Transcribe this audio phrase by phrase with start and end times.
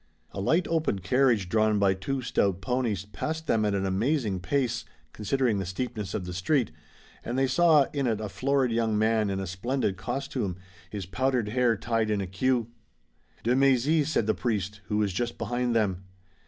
[0.31, 4.83] A light open carriage drawn by two stout ponies passed them at an amazing pace
[5.13, 6.71] considering the steepness of the street,
[7.23, 10.57] and they saw in it a florid young man in a splendid costume,
[10.89, 12.71] his powdered hair tied in a queue.
[13.43, 16.03] "De Mézy," said the priest, who was just behind them.